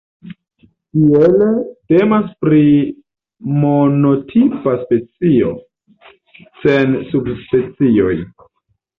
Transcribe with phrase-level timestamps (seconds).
[0.99, 1.47] Tiele
[1.93, 2.61] temas pri
[3.63, 5.51] monotipa specio,
[6.63, 8.15] sen subspecioj.